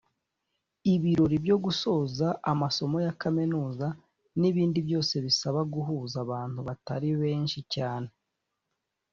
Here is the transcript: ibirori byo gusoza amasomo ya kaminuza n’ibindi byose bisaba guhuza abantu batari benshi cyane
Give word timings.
ibirori 0.93 1.37
byo 1.45 1.57
gusoza 1.65 2.27
amasomo 2.51 2.97
ya 3.05 3.13
kaminuza 3.21 3.87
n’ibindi 4.39 4.79
byose 4.87 5.13
bisaba 5.25 5.59
guhuza 5.73 6.15
abantu 6.25 6.59
batari 6.67 7.09
benshi 7.21 7.59
cyane 7.73 8.09